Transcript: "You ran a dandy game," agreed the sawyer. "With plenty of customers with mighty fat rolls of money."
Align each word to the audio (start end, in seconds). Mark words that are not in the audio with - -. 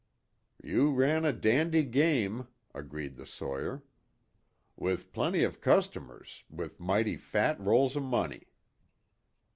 "You 0.63 0.89
ran 0.95 1.25
a 1.25 1.31
dandy 1.31 1.83
game," 1.83 2.47
agreed 2.73 3.17
the 3.17 3.27
sawyer. 3.27 3.83
"With 4.75 5.13
plenty 5.13 5.43
of 5.43 5.61
customers 5.61 6.43
with 6.49 6.79
mighty 6.79 7.17
fat 7.17 7.59
rolls 7.59 7.95
of 7.95 8.01
money." 8.01 8.47